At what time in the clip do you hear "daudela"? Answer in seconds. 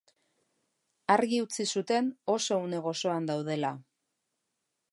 3.31-3.71